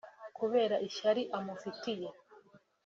kubera 0.37 0.75
ishyari 0.87 1.23
amufitiye 1.37 2.09